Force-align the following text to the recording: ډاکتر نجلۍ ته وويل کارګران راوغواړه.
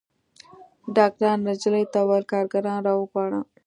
ډاکتر 0.97 1.31
نجلۍ 1.45 1.83
ته 1.93 1.99
وويل 2.01 2.25
کارګران 2.33 2.79
راوغواړه. 2.87 3.39